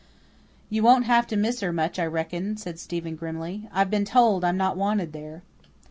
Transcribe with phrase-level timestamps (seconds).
[0.71, 3.69] "You won't have to miss her much, I reckon," said Stephen grimly.
[3.71, 5.43] "I've been told I'm not wanted there."